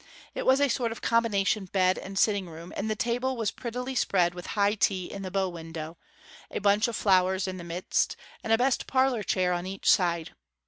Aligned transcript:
It 0.33 0.47
was 0.47 0.59
a 0.59 0.67
sort 0.67 0.91
of 0.91 1.03
combination 1.03 1.65
bed 1.65 1.99
and 1.99 2.17
sitting 2.17 2.49
room, 2.49 2.73
and 2.75 2.89
the 2.89 2.95
table 2.95 3.37
was 3.37 3.51
prettily 3.51 3.93
spread 3.93 4.33
with 4.33 4.47
high 4.57 4.73
tea 4.73 5.05
in 5.11 5.21
the 5.21 5.29
bow 5.29 5.47
window, 5.47 5.95
a 6.49 6.57
bunch 6.57 6.87
of 6.87 6.95
flowers 6.95 7.47
in 7.47 7.57
the 7.57 7.63
midst, 7.63 8.15
and 8.43 8.51
a 8.51 8.57
best 8.57 8.87
parlour 8.87 9.21
chair 9.21 9.53
on 9.53 9.67
each 9.67 9.87
side. 9.87 10.31